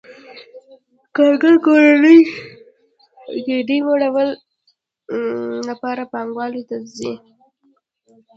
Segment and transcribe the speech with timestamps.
[1.15, 2.19] کارګر د کورنۍ
[3.45, 4.37] ګېډې مړولو
[5.69, 7.13] لپاره پانګوال ته ځي